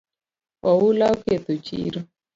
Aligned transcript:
Oula 0.71 1.05
oketho 1.15 1.53
chiro 1.65 1.99